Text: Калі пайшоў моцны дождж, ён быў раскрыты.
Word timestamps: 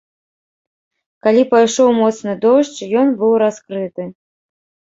Калі 1.27 1.43
пайшоў 1.51 1.91
моцны 2.01 2.33
дождж, 2.47 2.77
ён 3.03 3.15
быў 3.21 3.31
раскрыты. 3.47 4.03